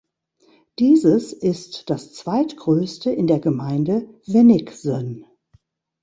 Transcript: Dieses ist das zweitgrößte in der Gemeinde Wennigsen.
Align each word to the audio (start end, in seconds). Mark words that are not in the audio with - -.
Dieses 0.79 1.31
ist 1.31 1.91
das 1.91 2.11
zweitgrößte 2.15 3.11
in 3.11 3.27
der 3.27 3.39
Gemeinde 3.39 4.07
Wennigsen. 4.25 5.27